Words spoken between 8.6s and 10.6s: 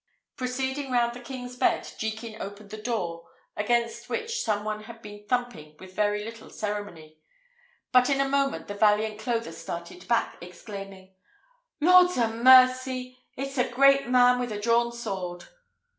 the valiant clothier started back,